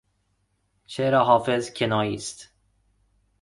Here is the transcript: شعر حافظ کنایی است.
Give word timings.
شعر 0.87 1.15
حافظ 1.15 1.73
کنایی 1.73 2.15
است. 2.15 2.49